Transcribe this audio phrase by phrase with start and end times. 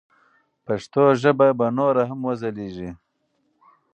[0.65, 2.91] پښتو ژبه به نوره هم وځلیږي.